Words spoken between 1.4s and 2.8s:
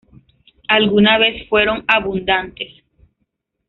fueron abundantes.